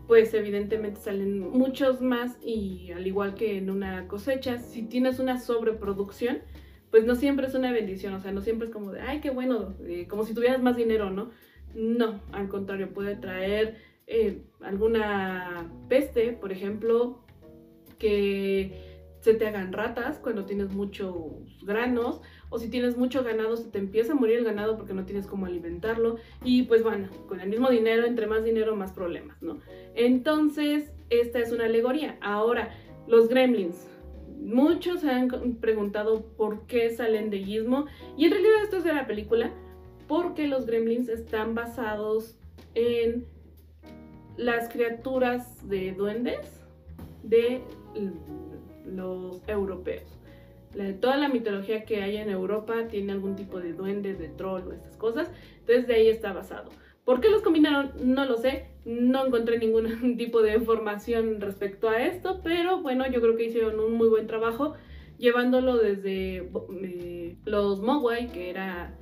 pues 0.09 0.35
evidentemente 0.35 1.01
salen 1.01 1.39
muchos 1.51 2.01
más 2.01 2.37
y 2.43 2.91
al 2.93 3.07
igual 3.07 3.35
que 3.35 3.59
en 3.59 3.71
una 3.71 4.09
cosecha, 4.09 4.59
si 4.59 4.83
tienes 4.83 5.21
una 5.21 5.39
sobreproducción, 5.39 6.39
pues 6.91 7.05
no 7.05 7.15
siempre 7.15 7.47
es 7.47 7.55
una 7.55 7.73
bendición, 7.73 8.15
o 8.15 8.21
sea, 8.21 8.33
no 8.33 8.41
siempre 8.41 8.67
es 8.67 8.73
como 8.73 8.93
de, 8.93 9.01
ay, 9.01 9.21
qué 9.21 9.31
bueno, 9.31 9.75
eh, 9.87 10.07
como 10.09 10.25
si 10.25 10.35
tuvieras 10.35 10.63
más 10.63 10.77
dinero, 10.77 11.11
¿no? 11.11 11.31
No, 11.75 12.21
al 12.33 12.49
contrario, 12.49 12.93
puede 12.93 13.17
traer 13.17 13.77
eh, 14.07 14.43
alguna 14.61 15.71
peste, 15.89 16.33
por 16.33 16.51
ejemplo, 16.51 17.25
que 17.99 18.89
se 19.21 19.35
te 19.35 19.47
hagan 19.47 19.73
ratas 19.73 20.19
cuando 20.19 20.45
tienes 20.45 20.71
muchos 20.71 21.15
granos 21.63 22.21
o 22.51 22.59
si 22.59 22.71
tienes 22.71 22.97
mucho 22.97 23.25
ganado 23.25 23.57
se 23.57 23.69
te 23.69 23.79
empieza 23.79 24.13
a 24.13 24.17
morir 24.17 24.39
el 24.39 24.45
ganado 24.45 24.77
porque 24.77 24.95
no 24.95 25.05
tienes 25.05 25.27
cómo 25.27 25.47
alimentarlo 25.47 26.17
y 26.45 26.63
pues 26.63 26.83
bueno, 26.83 27.09
con 27.29 27.41
el 27.41 27.49
mismo 27.49 27.69
dinero, 27.69 28.07
entre 28.07 28.27
más 28.27 28.45
dinero 28.45 28.77
más 28.77 28.93
problemas, 28.93 29.43
¿no? 29.43 29.59
Entonces, 29.95 30.91
esta 31.11 31.41
es 31.41 31.53
una 31.53 31.65
alegoría. 31.65 32.17
Ahora, 32.21 32.71
los 33.07 33.29
gremlins. 33.29 33.87
Muchos 34.41 35.05
han 35.05 35.29
preguntado 35.61 36.25
por 36.37 36.67
qué 36.67 36.91
salen 36.91 37.31
de 37.31 37.41
Gizmo 37.41 37.87
y 38.17 38.27
en 38.27 38.31
realidad 38.33 38.65
esto 38.65 38.77
es 38.79 38.85
de 38.85 38.95
la 38.95 39.07
película 39.07 39.51
porque 40.07 40.47
los 40.47 40.65
gremlins 40.65 41.09
están 41.09 41.55
basados 41.55 42.39
en 42.75 43.27
las 44.37 44.69
criaturas 44.69 45.69
de 45.69 45.93
duendes 45.93 46.65
de 47.25 47.63
los 48.87 49.43
europeos. 49.49 50.19
toda 51.01 51.17
la 51.17 51.29
mitología 51.29 51.85
que 51.85 52.03
hay 52.03 52.17
en 52.17 52.31
Europa 52.31 52.87
tiene 52.89 53.13
algún 53.13 53.35
tipo 53.35 53.59
de 53.61 53.73
duende, 53.73 54.15
de 54.15 54.29
troll 54.29 54.69
o 54.69 54.73
estas 54.73 54.97
cosas, 54.97 55.31
entonces 55.61 55.89
de 55.89 55.95
ahí 55.95 56.09
está 56.09 56.33
basado. 56.33 56.71
¿Por 57.09 57.23
qué 57.23 57.31
los 57.31 57.41
combinaron? 57.41 57.93
No 58.03 58.27
lo 58.27 58.37
sé, 58.37 58.67
no 58.85 59.25
encontré 59.25 59.59
ningún 59.59 59.87
tipo 60.19 60.43
de 60.43 60.53
información 60.53 61.41
respecto 61.41 61.89
a 61.89 62.03
esto, 62.03 62.43
pero 62.45 62.83
bueno, 62.83 63.11
yo 63.11 63.23
creo 63.23 63.35
que 63.35 63.47
hicieron 63.47 63.81
un 63.81 63.95
muy 63.95 64.09
buen 64.11 64.27
trabajo 64.27 64.75
llevándolo 65.17 65.79
desde 65.79 66.51
eh, 66.83 67.39
los 67.47 67.81
Mogwai, 67.81 68.31
que 68.31 68.51
era 68.51 68.95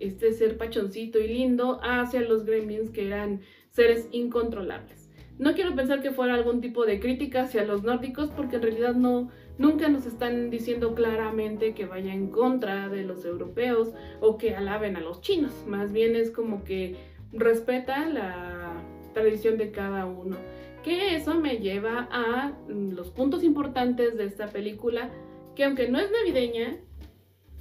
este 0.00 0.32
ser 0.32 0.58
pachoncito 0.58 1.20
y 1.20 1.28
lindo, 1.28 1.78
hacia 1.84 2.22
los 2.22 2.44
gremlins, 2.44 2.90
que 2.90 3.06
eran 3.06 3.42
seres 3.70 4.08
incontrolables. 4.10 5.08
No 5.38 5.54
quiero 5.54 5.76
pensar 5.76 6.02
que 6.02 6.10
fuera 6.10 6.34
algún 6.34 6.60
tipo 6.60 6.84
de 6.84 6.98
crítica 6.98 7.42
hacia 7.42 7.64
los 7.64 7.84
nórdicos 7.84 8.30
porque 8.30 8.56
en 8.56 8.62
realidad 8.62 8.94
no, 8.94 9.30
nunca 9.58 9.88
nos 9.88 10.06
están 10.06 10.50
diciendo 10.50 10.96
claramente 10.96 11.72
que 11.74 11.86
vaya 11.86 12.12
en 12.12 12.30
contra 12.30 12.88
de 12.88 13.04
los 13.04 13.24
europeos 13.24 13.92
o 14.20 14.38
que 14.38 14.56
alaben 14.56 14.96
a 14.96 15.00
los 15.00 15.20
chinos. 15.20 15.52
Más 15.68 15.92
bien 15.92 16.16
es 16.16 16.32
como 16.32 16.64
que 16.64 17.13
respeta 17.34 18.08
la 18.08 18.82
tradición 19.12 19.58
de 19.58 19.70
cada 19.70 20.06
uno. 20.06 20.36
Que 20.82 21.16
eso 21.16 21.34
me 21.34 21.58
lleva 21.58 22.08
a 22.10 22.52
los 22.68 23.10
puntos 23.10 23.42
importantes 23.42 24.16
de 24.16 24.24
esta 24.24 24.48
película, 24.48 25.10
que 25.54 25.64
aunque 25.64 25.88
no 25.88 25.98
es 25.98 26.10
navideña, 26.10 26.78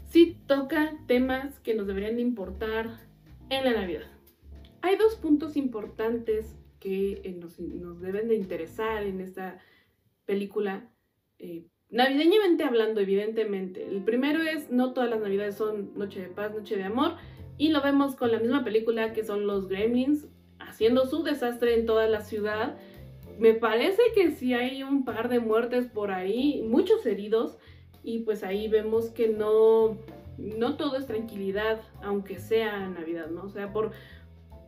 sí 0.09 0.37
toca 0.45 0.97
temas 1.07 1.59
que 1.59 1.73
nos 1.73 1.87
deberían 1.87 2.17
de 2.17 2.21
importar 2.21 2.99
en 3.49 3.63
la 3.63 3.73
Navidad. 3.73 4.11
Hay 4.81 4.97
dos 4.97 5.15
puntos 5.15 5.55
importantes 5.55 6.57
que 6.79 7.21
eh, 7.23 7.37
nos, 7.39 7.55
deben 8.01 8.27
de 8.27 8.35
interesar 8.35 9.03
en 9.03 9.21
esta 9.21 9.59
película. 10.25 10.89
Eh, 11.39 11.65
navideñamente 11.89 12.65
hablando, 12.65 12.99
evidentemente. 12.99 13.87
El 13.87 14.03
primero 14.03 14.41
es, 14.41 14.69
no 14.69 14.91
todas 14.91 15.09
las 15.09 15.21
navidades 15.21 15.55
son 15.55 15.97
noche 15.97 16.19
de 16.19 16.27
paz, 16.27 16.53
noche 16.53 16.75
de 16.75 16.83
amor. 16.83 17.15
Y 17.57 17.69
lo 17.69 17.81
vemos 17.81 18.15
con 18.15 18.31
la 18.31 18.39
misma 18.39 18.63
película 18.63 19.13
que 19.13 19.23
son 19.23 19.47
los 19.47 19.67
gremlins 19.67 20.27
haciendo 20.59 21.05
su 21.05 21.23
desastre 21.23 21.75
en 21.75 21.85
toda 21.85 22.07
la 22.07 22.21
ciudad. 22.21 22.77
Me 23.39 23.53
parece 23.53 24.01
que 24.15 24.31
sí 24.31 24.53
hay 24.53 24.83
un 24.83 25.05
par 25.05 25.29
de 25.29 25.39
muertes 25.39 25.87
por 25.87 26.11
ahí, 26.11 26.63
muchos 26.67 27.05
heridos. 27.05 27.57
Y 28.03 28.19
pues 28.19 28.43
ahí 28.43 28.67
vemos 28.67 29.09
que 29.11 29.29
no, 29.29 29.97
no 30.37 30.75
todo 30.75 30.97
es 30.97 31.05
tranquilidad, 31.05 31.81
aunque 32.01 32.37
sea 32.37 32.89
Navidad, 32.89 33.29
¿no? 33.29 33.43
O 33.43 33.49
sea, 33.49 33.71
por, 33.71 33.91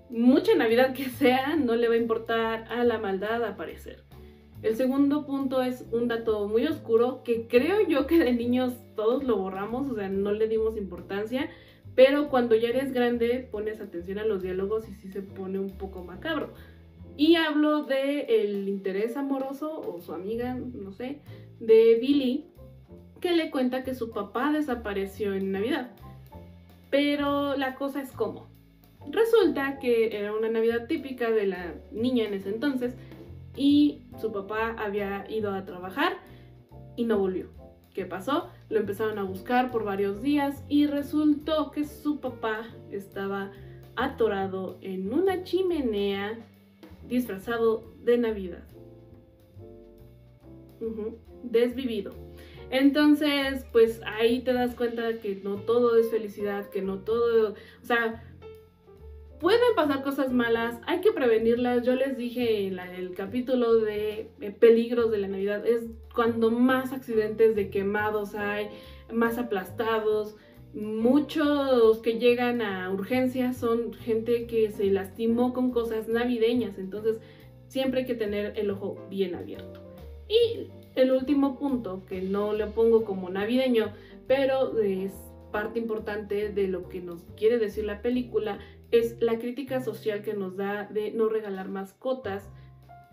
mucha 0.10 0.56
Navidad 0.56 0.94
que 0.94 1.06
sea, 1.06 1.56
no 1.56 1.76
le 1.76 1.88
va 1.88 1.96
a 1.96 1.98
importar 1.98 2.66
a 2.70 2.84
la 2.84 3.00
maldad 3.00 3.44
aparecer. 3.44 4.04
El 4.62 4.76
segundo 4.76 5.26
punto 5.26 5.62
es 5.62 5.86
un 5.92 6.08
dato 6.08 6.48
muy 6.48 6.66
oscuro 6.66 7.22
que 7.24 7.48
creo 7.48 7.88
yo 7.88 8.08
que 8.08 8.18
de 8.18 8.34
niños 8.34 8.74
todos 8.96 9.24
lo 9.24 9.38
borramos, 9.38 9.92
o 9.92 9.96
sea, 9.96 10.10
no 10.10 10.32
le 10.32 10.48
dimos 10.48 10.78
importancia, 10.78 11.50
pero 11.96 12.30
cuando 12.30 12.56
ya 12.56 12.70
eres 12.70 12.92
grande 12.92 13.48
pones 13.50 13.80
atención 13.80 14.20
a 14.20 14.26
los 14.26 14.44
diálogos 14.44 14.88
y 14.90 14.94
sí 14.94 15.10
se 15.10 15.22
pone 15.22 15.60
un 15.60 15.72
poco 15.72 16.04
macabro. 16.04 16.54
Y 17.18 17.36
hablo 17.36 17.84
de 17.84 18.42
el 18.42 18.68
interés 18.68 19.16
amoroso 19.16 19.80
o 19.80 20.02
su 20.02 20.14
amiga, 20.14 20.56
no 20.56 20.92
sé, 20.92 21.22
de 21.62 21.98
Billy, 22.02 22.46
que 23.22 23.32
le 23.32 23.50
cuenta 23.50 23.84
que 23.84 23.96
su 23.96 24.12
papá 24.12 24.52
desapareció 24.52 25.34
en 25.34 25.54
Navidad. 25.54 25.92
Pero 26.90 27.56
la 27.56 27.76
cosa 27.76 28.02
es 28.02 28.12
cómo. 28.12 28.48
Resulta 29.10 29.80
que 29.80 30.18
era 30.18 30.34
una 30.34 30.50
Navidad 30.50 30.88
típica 30.88 31.32
de 31.32 31.48
la 31.48 31.76
niña 31.92 32.26
en 32.26 32.34
ese 32.34 32.50
entonces 32.50 32.96
y 33.56 34.02
su 34.20 34.34
papá 34.34 34.76
había 34.78 35.26
ido 35.30 35.54
a 35.54 35.64
trabajar 35.64 36.18
y 36.98 37.06
no 37.06 37.18
volvió. 37.18 37.50
¿Qué 37.94 38.06
pasó? 38.06 38.50
Lo 38.70 38.80
empezaron 38.80 39.20
a 39.20 39.24
buscar 39.24 39.72
por 39.72 39.84
varios 39.84 40.22
días 40.22 40.64
y 40.68 40.88
resultó 40.88 41.72
que 41.72 41.86
su 41.86 42.20
papá 42.20 42.74
estaba 42.92 43.52
atorado 43.96 44.78
en 44.82 45.14
una 45.14 45.44
chimenea 45.44 46.38
disfrazado 47.08 47.94
de 48.04 48.18
Navidad. 48.18 48.64
Desvivido. 51.44 52.14
Entonces, 52.72 53.66
pues 53.72 54.02
ahí 54.06 54.42
te 54.42 54.54
das 54.54 54.76
cuenta 54.76 55.20
que 55.20 55.36
no 55.36 55.58
todo 55.58 55.98
es 55.98 56.10
felicidad, 56.10 56.70
que 56.70 56.82
no 56.82 57.00
todo, 57.00 57.52
o 57.52 57.86
sea, 57.86 58.24
pueden 59.46 59.76
pasar 59.76 60.02
cosas 60.02 60.34
malas, 60.34 60.80
hay 60.88 61.02
que 61.02 61.12
prevenirlas. 61.12 61.86
Yo 61.86 61.94
les 61.94 62.18
dije 62.18 62.66
en 62.66 62.80
el 62.80 63.14
capítulo 63.14 63.76
de 63.76 64.32
eh, 64.42 64.50
peligros 64.50 65.12
de 65.12 65.20
la 65.20 65.28
Navidad, 65.28 65.64
es 65.68 65.84
cuando 66.16 66.50
más 66.50 66.92
accidentes 66.92 67.56
de 67.56 67.70
quemados 67.70 68.34
hay, 68.34 68.70
más 69.14 69.38
aplastados. 69.38 70.36
Muchos 70.74 72.00
que 72.00 72.18
llegan 72.18 72.64
a 72.64 72.92
urgencias 72.92 73.58
son 73.58 73.94
gente 73.94 74.48
que 74.48 74.72
se 74.72 74.86
lastimó 74.86 75.54
con 75.54 75.70
cosas 75.70 76.08
navideñas, 76.08 76.80
entonces 76.80 77.20
siempre 77.68 78.00
hay 78.00 78.08
que 78.08 78.16
tener 78.16 78.58
el 78.58 78.72
ojo 78.72 78.98
bien 79.12 79.36
abierto. 79.36 79.80
Y 80.28 80.72
el 80.96 81.12
último 81.12 81.60
punto, 81.60 82.04
que 82.08 82.20
no 82.20 82.54
le 82.54 82.66
pongo 82.66 83.06
como 83.06 83.30
navideño, 83.30 83.94
pero 84.26 84.76
es 84.80 85.12
parte 85.52 85.78
importante 85.78 86.50
de 86.50 86.68
lo 86.68 86.90
que 86.90 87.00
nos 87.00 87.22
quiere 87.38 87.60
decir 87.60 87.86
la 87.86 88.02
película, 88.02 88.58
es 89.00 89.18
la 89.22 89.40
crítica 89.40 89.82
social 89.82 90.22
que 90.22 90.34
nos 90.34 90.56
da 90.56 90.86
de 90.86 91.12
no 91.12 91.30
regalar 91.30 91.70
mascotas 91.70 92.50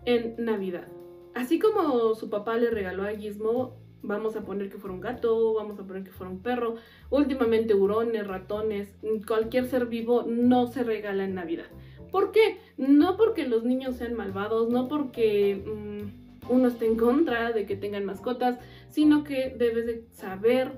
en 0.05 0.35
Navidad. 0.37 0.87
Así 1.33 1.59
como 1.59 2.13
su 2.15 2.29
papá 2.29 2.57
le 2.57 2.69
regaló 2.69 3.03
a 3.03 3.11
Gizmo, 3.11 3.75
vamos 4.03 4.35
a 4.35 4.41
poner 4.41 4.69
que 4.69 4.77
fuera 4.77 4.93
un 4.93 5.01
gato, 5.01 5.53
vamos 5.53 5.79
a 5.79 5.83
poner 5.83 6.03
que 6.03 6.11
fuera 6.11 6.31
un 6.31 6.41
perro, 6.41 6.75
últimamente 7.09 7.73
hurones, 7.73 8.27
ratones, 8.27 8.95
cualquier 9.27 9.65
ser 9.65 9.87
vivo 9.87 10.23
no 10.27 10.67
se 10.67 10.83
regala 10.83 11.23
en 11.23 11.35
Navidad. 11.35 11.65
¿Por 12.11 12.31
qué? 12.31 12.59
No 12.77 13.17
porque 13.17 13.47
los 13.47 13.63
niños 13.63 13.95
sean 13.95 14.13
malvados, 14.13 14.69
no 14.69 14.87
porque 14.87 15.63
mm, 15.65 16.51
uno 16.51 16.67
esté 16.67 16.85
en 16.85 16.97
contra 16.97 17.51
de 17.51 17.65
que 17.65 17.75
tengan 17.75 18.05
mascotas, 18.05 18.59
sino 18.89 19.23
que 19.23 19.55
debes 19.57 19.87
de 19.87 20.05
saber 20.11 20.71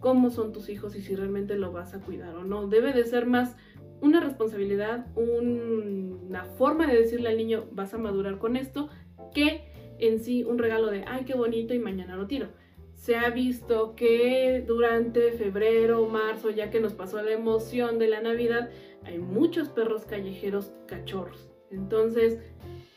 cómo 0.00 0.30
son 0.30 0.52
tus 0.52 0.68
hijos 0.68 0.96
y 0.96 1.02
si 1.02 1.14
realmente 1.14 1.56
lo 1.56 1.72
vas 1.72 1.92
a 1.92 2.00
cuidar 2.00 2.34
o 2.36 2.44
no. 2.44 2.68
Debe 2.68 2.92
de 2.92 3.04
ser 3.04 3.26
más 3.26 3.56
una 4.00 4.20
responsabilidad, 4.20 5.06
una 5.16 6.44
forma 6.44 6.86
de 6.86 6.96
decirle 6.96 7.28
al 7.28 7.36
niño 7.36 7.66
vas 7.72 7.94
a 7.94 7.98
madurar 7.98 8.38
con 8.38 8.56
esto, 8.56 8.88
que 9.34 9.68
en 9.98 10.20
sí 10.20 10.44
un 10.44 10.58
regalo 10.58 10.90
de 10.90 11.04
ay 11.06 11.24
qué 11.24 11.34
bonito 11.34 11.74
y 11.74 11.78
mañana 11.78 12.16
lo 12.16 12.26
tiro. 12.26 12.48
Se 12.94 13.16
ha 13.16 13.30
visto 13.30 13.94
que 13.94 14.64
durante 14.66 15.32
febrero 15.32 16.06
marzo, 16.08 16.50
ya 16.50 16.70
que 16.70 16.80
nos 16.80 16.94
pasó 16.94 17.22
la 17.22 17.30
emoción 17.30 17.98
de 17.98 18.08
la 18.08 18.20
Navidad, 18.20 18.70
hay 19.04 19.18
muchos 19.18 19.68
perros 19.68 20.04
callejeros 20.04 20.72
cachorros. 20.86 21.48
Entonces, 21.70 22.38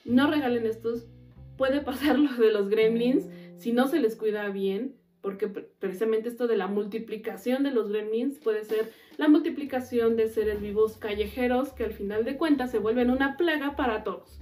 no 0.05 0.29
regalen 0.29 0.65
estos. 0.65 1.07
Puede 1.57 1.81
pasar 1.91 2.17
lo 2.17 2.33
de 2.33 2.51
los 2.51 2.69
gremlins 2.69 3.27
si 3.57 3.73
no 3.73 3.87
se 3.87 3.99
les 3.99 4.15
cuida 4.15 4.49
bien 4.49 4.95
porque 5.21 5.47
precisamente 5.47 6.29
esto 6.29 6.47
de 6.47 6.57
la 6.57 6.67
multiplicación 6.67 7.63
de 7.63 7.71
los 7.71 7.89
gremlins 7.89 8.39
puede 8.39 8.63
ser 8.63 8.91
la 9.17 9.27
multiplicación 9.27 10.15
de 10.15 10.27
seres 10.27 10.61
vivos 10.61 10.97
callejeros 10.97 11.73
que 11.73 11.83
al 11.83 11.93
final 11.93 12.25
de 12.25 12.37
cuentas 12.37 12.71
se 12.71 12.79
vuelven 12.79 13.11
una 13.11 13.37
plaga 13.37 13.75
para 13.75 14.03
todos. 14.03 14.39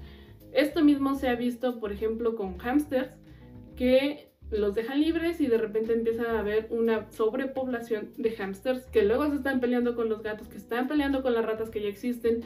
Esto 0.52 0.84
mismo 0.84 1.16
se 1.16 1.30
ha 1.30 1.36
visto, 1.36 1.80
por 1.80 1.92
ejemplo, 1.92 2.36
con 2.36 2.58
hamsters 2.58 3.12
que 3.76 4.30
los 4.52 4.74
dejan 4.74 5.02
libres 5.02 5.40
y 5.42 5.48
de 5.48 5.58
repente 5.58 5.94
empieza 5.94 6.32
a 6.32 6.40
haber 6.40 6.68
una 6.72 7.12
sobrepoblación 7.12 8.14
de 8.18 8.32
hámsters 8.32 8.86
que 8.88 9.04
luego 9.04 9.30
se 9.30 9.36
están 9.36 9.60
peleando 9.60 9.96
con 9.96 10.10
los 10.10 10.24
gatos, 10.24 10.48
que 10.48 10.58
están 10.58 10.88
peleando 10.88 11.22
con 11.22 11.34
las 11.34 11.46
ratas 11.46 11.70
que 11.70 11.82
ya 11.82 11.88
existen. 11.88 12.42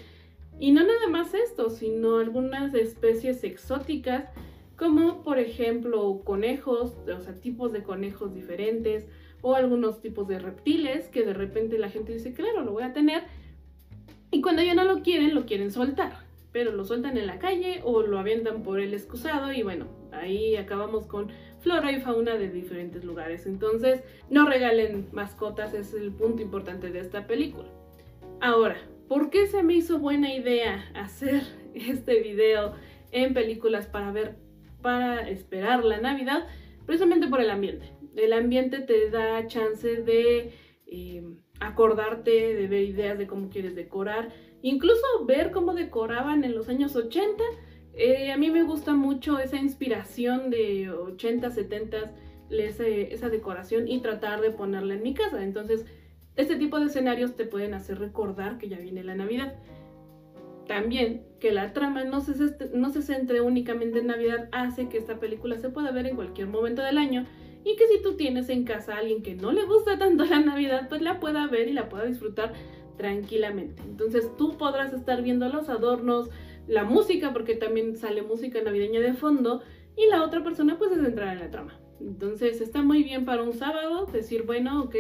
Y 0.60 0.72
no 0.72 0.82
nada 0.82 1.08
más 1.10 1.34
esto, 1.34 1.70
sino 1.70 2.18
algunas 2.18 2.74
especies 2.74 3.44
exóticas, 3.44 4.26
como 4.84 5.24
por 5.24 5.40
ejemplo 5.40 6.24
conejos, 6.26 6.98
o 7.08 7.22
sea, 7.22 7.40
tipos 7.40 7.72
de 7.72 7.84
conejos 7.84 8.34
diferentes, 8.34 9.08
o 9.42 9.56
algunos 9.56 10.02
tipos 10.02 10.28
de 10.28 10.40
reptiles 10.40 11.08
que 11.08 11.24
de 11.24 11.34
repente 11.34 11.78
la 11.78 11.90
gente 11.90 12.12
dice, 12.12 12.34
claro, 12.34 12.64
lo 12.64 12.74
voy 12.74 12.84
a 12.84 12.92
tener. 12.92 13.24
Y 14.30 14.42
cuando 14.42 14.62
ya 14.62 14.74
no 14.74 14.84
lo 14.84 15.02
quieren, 15.02 15.36
lo 15.36 15.46
quieren 15.46 15.72
soltar. 15.72 16.18
Pero 16.52 16.74
lo 16.74 16.84
sueltan 16.84 17.18
en 17.18 17.28
la 17.28 17.40
calle 17.40 17.80
o 17.86 18.02
lo 18.02 18.20
avientan 18.20 18.62
por 18.62 18.82
el 18.82 18.94
excusado 18.94 19.54
y 19.54 19.64
bueno, 19.64 19.86
ahí 20.12 20.58
acabamos 20.58 21.08
con 21.08 21.32
flora 21.62 21.90
y 21.94 22.02
fauna 22.02 22.36
de 22.36 22.50
diferentes 22.50 23.06
lugares. 23.06 23.46
Entonces, 23.46 24.04
no 24.30 24.46
regalen 24.46 25.08
mascotas, 25.14 25.74
es 25.74 25.94
el 25.94 26.12
punto 26.12 26.42
importante 26.42 26.92
de 26.92 27.00
esta 27.00 27.26
película. 27.26 27.70
Ahora, 28.42 28.76
¿por 29.08 29.30
qué 29.30 29.48
se 29.48 29.64
me 29.64 29.76
hizo 29.76 29.98
buena 29.98 30.34
idea 30.34 30.92
hacer 30.94 31.44
este 31.74 32.22
video 32.22 32.74
en 33.14 33.34
películas 33.34 33.88
para 33.88 34.12
ver, 34.12 34.43
para 34.84 35.28
esperar 35.28 35.84
la 35.84 36.00
Navidad? 36.00 36.46
Precisamente 36.86 37.28
por 37.28 37.42
el 37.42 37.50
ambiente. 37.50 37.92
El 38.16 38.34
ambiente 38.34 38.82
te 38.82 39.10
da 39.10 39.48
chance 39.48 39.88
de 39.88 40.54
eh, 40.86 41.24
acordarte, 41.60 42.54
de 42.54 42.68
ver 42.68 42.84
ideas 42.84 43.18
de 43.18 43.26
cómo 43.26 43.50
quieres 43.50 43.76
decorar, 43.76 44.30
incluso 44.62 45.26
ver 45.26 45.50
cómo 45.50 45.74
decoraban 45.74 46.44
en 46.44 46.54
los 46.54 46.70
años 46.70 46.96
80 46.96 47.44
eh, 47.96 48.32
a 48.32 48.38
mí 48.38 48.50
me 48.50 48.64
gusta 48.64 48.94
mucho 48.94 49.38
esa 49.38 49.58
inspiración 49.58 50.50
de 50.50 50.90
80, 50.90 51.52
70, 51.52 52.12
esa 52.50 53.30
decoración 53.30 53.88
y 53.88 54.02
tratar 54.02 54.42
de 54.42 54.52
ponerla 54.52 54.96
en 54.96 55.04
mi 55.04 55.14
casa. 55.14 55.44
Entonces, 55.44 55.86
este 56.36 56.56
tipo 56.56 56.80
de 56.80 56.88
escenarios 56.88 57.36
te 57.36 57.46
pueden 57.46 57.74
hacer 57.76 58.00
recordar 58.00 58.58
que 58.58 58.68
ya 58.68 58.78
viene 58.78 59.04
la 59.04 59.16
Navidad. 59.16 59.56
También 60.68 61.26
que 61.40 61.52
la 61.52 61.74
trama 61.74 62.04
no 62.06 62.22
se, 62.22 62.34
se 62.34 63.02
centre 63.02 63.42
únicamente 63.42 64.00
en 64.00 64.08
Navidad 64.08 64.48
hace 64.52 64.88
que 64.88 64.98
esta 64.98 65.20
película 65.20 65.58
se 65.58 65.70
pueda 65.70 65.92
ver 65.92 66.08
en 66.08 66.16
cualquier 66.16 66.48
momento 66.48 66.82
del 66.82 66.98
año 66.98 67.26
y 67.66 67.76
que 67.76 67.88
si 67.88 68.02
tú 68.02 68.16
tienes 68.16 68.50
en 68.50 68.64
casa 68.64 68.96
a 68.96 69.00
alguien 69.00 69.24
que 69.24 69.36
no 69.36 69.52
le 69.52 69.66
gusta 69.66 69.98
tanto 69.98 70.26
la 70.26 70.40
Navidad, 70.40 70.88
pues 70.90 71.02
la 71.02 71.20
pueda 71.20 71.48
ver 71.48 71.68
y 71.68 71.74
la 71.74 71.90
pueda 71.90 72.06
disfrutar 72.06 72.54
tranquilamente. 72.98 73.82
Entonces 73.84 74.30
tú 74.38 74.58
podrás 74.58 74.94
estar 74.94 75.22
viendo 75.22 75.50
los 75.50 75.70
adornos, 75.70 76.30
la 76.68 76.84
música, 76.84 77.34
porque 77.34 77.56
también 77.56 77.98
sale 77.98 78.22
música 78.22 78.62
navideña 78.62 79.00
de 79.00 79.14
fondo, 79.14 79.62
y 79.96 80.08
la 80.08 80.24
otra 80.24 80.44
persona 80.44 80.78
pues 80.78 80.92
es 80.92 81.06
entrar 81.06 81.34
en 81.34 81.40
la 81.40 81.52
trama. 81.52 81.80
Entonces 82.00 82.62
está 82.62 82.82
muy 82.82 83.04
bien 83.04 83.26
para 83.26 83.44
un 83.44 83.54
sábado 83.54 84.06
decir, 84.08 84.44
bueno, 84.44 84.84
ok, 84.84 84.96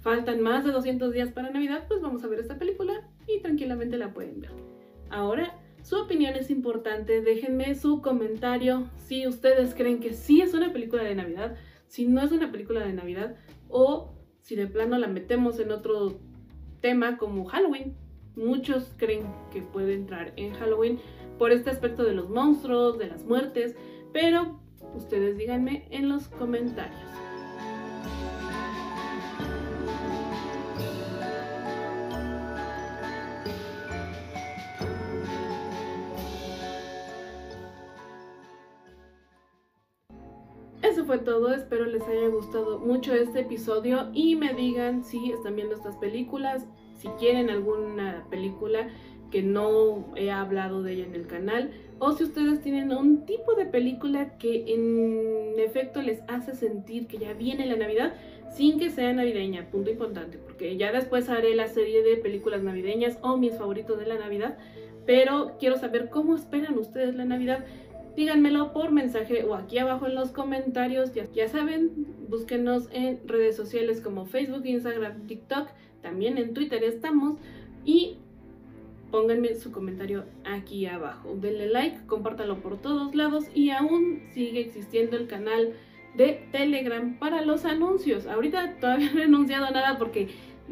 faltan 0.00 0.40
más 0.40 0.64
de 0.64 0.72
200 0.72 1.12
días 1.12 1.30
para 1.30 1.50
Navidad, 1.50 1.84
pues 1.86 2.00
vamos 2.00 2.24
a 2.24 2.28
ver 2.28 2.40
esta 2.40 2.58
película 2.58 3.08
y 3.26 3.40
tranquilamente 3.40 3.96
la 3.96 4.12
pueden 4.12 4.40
ver. 4.40 4.77
Ahora, 5.10 5.58
su 5.82 5.96
opinión 5.96 6.34
es 6.34 6.50
importante, 6.50 7.22
déjenme 7.22 7.74
su 7.74 8.02
comentario 8.02 8.88
si 9.06 9.26
ustedes 9.26 9.74
creen 9.74 10.00
que 10.00 10.12
sí 10.12 10.42
es 10.42 10.54
una 10.54 10.72
película 10.72 11.02
de 11.02 11.14
Navidad, 11.14 11.56
si 11.86 12.06
no 12.06 12.22
es 12.22 12.32
una 12.32 12.52
película 12.52 12.80
de 12.80 12.92
Navidad 12.92 13.36
o 13.68 14.14
si 14.40 14.54
de 14.56 14.66
plano 14.66 14.98
la 14.98 15.08
metemos 15.08 15.58
en 15.60 15.72
otro 15.72 16.20
tema 16.80 17.16
como 17.16 17.46
Halloween. 17.46 17.96
Muchos 18.36 18.94
creen 18.96 19.26
que 19.50 19.62
puede 19.62 19.94
entrar 19.94 20.32
en 20.36 20.52
Halloween 20.54 21.00
por 21.38 21.52
este 21.52 21.70
aspecto 21.70 22.04
de 22.04 22.14
los 22.14 22.28
monstruos, 22.28 22.98
de 22.98 23.08
las 23.08 23.24
muertes, 23.24 23.74
pero 24.12 24.60
ustedes 24.94 25.38
díganme 25.38 25.86
en 25.90 26.08
los 26.08 26.28
comentarios. 26.28 27.17
Fue 41.08 41.16
todo, 41.16 41.54
espero 41.54 41.86
les 41.86 42.02
haya 42.02 42.28
gustado 42.28 42.80
mucho 42.80 43.14
este 43.14 43.40
episodio 43.40 44.10
y 44.12 44.36
me 44.36 44.52
digan 44.52 45.02
si 45.02 45.32
están 45.32 45.56
viendo 45.56 45.74
estas 45.74 45.96
películas, 45.96 46.66
si 46.98 47.08
quieren 47.18 47.48
alguna 47.48 48.26
película 48.28 48.90
que 49.30 49.42
no 49.42 50.12
he 50.16 50.30
hablado 50.30 50.82
de 50.82 50.92
ella 50.92 51.06
en 51.06 51.14
el 51.14 51.26
canal 51.26 51.70
o 51.98 52.12
si 52.12 52.24
ustedes 52.24 52.60
tienen 52.60 52.92
un 52.92 53.24
tipo 53.24 53.54
de 53.54 53.64
película 53.64 54.36
que 54.36 54.74
en 54.74 55.58
efecto 55.58 56.02
les 56.02 56.20
hace 56.28 56.54
sentir 56.54 57.06
que 57.06 57.16
ya 57.16 57.32
viene 57.32 57.64
la 57.64 57.76
Navidad 57.76 58.12
sin 58.54 58.78
que 58.78 58.90
sea 58.90 59.10
navideña, 59.14 59.70
punto 59.70 59.90
importante, 59.90 60.36
porque 60.36 60.76
ya 60.76 60.92
después 60.92 61.30
haré 61.30 61.54
la 61.54 61.68
serie 61.68 62.02
de 62.02 62.18
películas 62.18 62.62
navideñas 62.62 63.16
o 63.22 63.38
mis 63.38 63.54
favoritos 63.54 63.98
de 63.98 64.04
la 64.04 64.18
Navidad, 64.18 64.58
pero 65.06 65.56
quiero 65.58 65.78
saber 65.78 66.10
cómo 66.10 66.34
esperan 66.34 66.76
ustedes 66.76 67.14
la 67.14 67.24
Navidad. 67.24 67.64
Díganmelo 68.18 68.72
por 68.72 68.90
mensaje 68.90 69.44
o 69.44 69.54
aquí 69.54 69.78
abajo 69.78 70.08
en 70.08 70.16
los 70.16 70.32
comentarios. 70.32 71.14
Ya, 71.14 71.30
ya 71.32 71.46
saben, 71.46 71.92
búsquenos 72.28 72.88
en 72.90 73.20
redes 73.28 73.54
sociales 73.54 74.00
como 74.00 74.26
Facebook, 74.26 74.66
Instagram, 74.66 75.28
TikTok 75.28 75.68
también 76.02 76.36
en 76.36 76.52
Twitter 76.52 76.82
estamos. 76.82 77.36
Y 77.84 78.16
pónganme 79.12 79.54
su 79.54 79.70
comentario 79.70 80.24
aquí 80.44 80.84
abajo. 80.86 81.36
Denle 81.40 81.68
like, 81.68 82.06
compártanlo 82.08 82.58
por 82.58 82.78
todos 82.78 83.14
lados 83.14 83.44
y 83.54 83.70
aún 83.70 84.24
sigue 84.32 84.62
existiendo 84.62 85.16
el 85.16 85.28
canal 85.28 85.74
de 86.16 86.44
Telegram 86.50 87.20
para 87.20 87.42
los 87.42 87.64
anuncios. 87.64 88.26
Ahorita 88.26 88.80
todavía 88.80 89.12
no 89.14 89.20
he 89.20 89.24
anunciado 89.26 89.70
nada 89.70 89.96
porque 89.96 90.26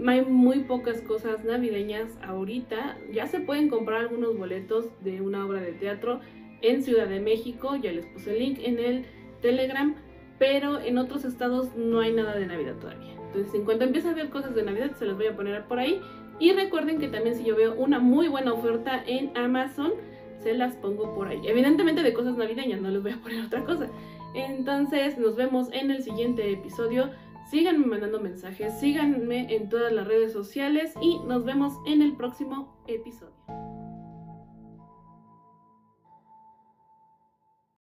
hay 0.05 0.25
muy 0.25 0.65
pocas 0.65 1.01
cosas 1.01 1.45
navideñas 1.45 2.09
ahorita. 2.25 2.99
Ya 3.13 3.29
se 3.29 3.39
pueden 3.39 3.69
comprar 3.69 4.01
algunos 4.01 4.37
boletos 4.37 4.87
de 5.05 5.21
una 5.21 5.47
obra 5.47 5.61
de 5.61 5.75
teatro 5.75 6.21
en 6.63 6.83
Ciudad 6.83 7.09
de 7.09 7.21
México. 7.21 7.77
Ya 7.77 7.93
les 7.93 8.07
puse 8.07 8.33
el 8.33 8.39
link 8.39 8.59
en 8.63 8.79
el 8.79 9.07
Telegram. 9.41 9.95
Pero 10.39 10.81
en 10.81 10.99
otros 10.99 11.25
estados 11.25 11.75
no 11.77 12.01
hay 12.01 12.13
nada 12.13 12.37
de 12.37 12.47
Navidad 12.47 12.75
todavía. 12.79 13.15
Entonces, 13.27 13.55
en 13.55 13.65
cuanto 13.65 13.85
empiece 13.85 14.09
a 14.09 14.15
ver 14.15 14.29
cosas 14.29 14.55
de 14.55 14.63
Navidad, 14.63 14.93
se 14.99 15.07
las 15.07 15.17
voy 15.17 15.27
a 15.27 15.37
poner 15.37 15.65
por 15.65 15.79
ahí. 15.79 16.01
Y 16.39 16.53
recuerden 16.53 16.99
que 16.99 17.09
también 17.09 17.35
si 17.35 17.45
yo 17.45 17.57
veo 17.57 17.75
una 17.75 17.99
muy 17.99 18.29
buena 18.29 18.53
oferta 18.53 19.03
en 19.07 19.37
Amazon, 19.37 19.93
se 20.43 20.55
las 20.55 20.77
pongo 20.77 21.15
por 21.15 21.29
ahí. 21.29 21.41
Evidentemente 21.47 22.03
de 22.03 22.13
cosas 22.13 22.37
navideñas, 22.37 22.81
no 22.81 22.91
les 22.91 23.03
voy 23.03 23.13
a 23.13 23.17
poner 23.17 23.45
otra 23.47 23.65
cosa. 23.65 23.89
Entonces, 24.35 25.17
nos 25.19 25.37
vemos 25.37 25.69
en 25.73 25.91
el 25.91 26.03
siguiente 26.03 26.53
episodio. 26.53 27.11
Síganme 27.51 27.87
mandando 27.87 28.21
mensajes, 28.21 28.79
síganme 28.81 29.55
en 29.55 29.69
todas 29.69 29.93
las 29.93 30.07
redes 30.07 30.33
sociales 30.33 30.93
y 31.01 31.19
nos 31.27 31.45
vemos 31.45 31.75
en 31.87 32.03
el 32.03 32.17
próximo 32.17 32.77
episodio. 32.89 33.66